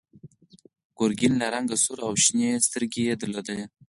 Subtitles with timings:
[0.97, 3.59] ګرګین له رنګه سور و او شنې سترګې یې درلودې.